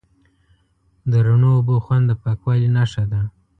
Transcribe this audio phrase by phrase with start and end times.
[1.11, 3.21] د رڼو اوبو خوند د پاکوالي نښه ده.